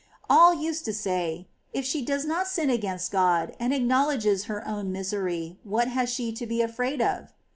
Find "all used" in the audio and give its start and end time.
0.27-0.83